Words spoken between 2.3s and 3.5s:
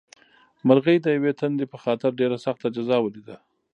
سخته جزا ولیده.